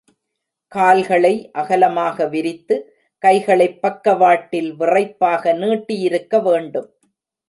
கால்களை 0.67 1.51
அகலமாக 1.51 2.25
விரித்து, 2.27 2.75
கைகளைப் 3.23 3.81
பக்கவாட்டில் 3.81 4.71
விறைப்பாக 4.79 5.53
நீட்டியிருக்க 5.53 6.41
வேண்டும். 6.41 6.89